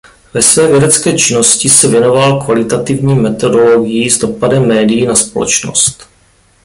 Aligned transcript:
Ve 0.33 0.41
své 0.41 0.67
vědecké 0.71 1.13
činnosti 1.17 1.69
se 1.69 1.87
věnoval 1.87 2.41
kvalitativní 2.43 3.15
metodologii 3.15 4.09
s 4.11 4.17
dopadem 4.19 4.67
médií 4.67 5.05
na 5.05 5.15
společnost. 5.15 6.07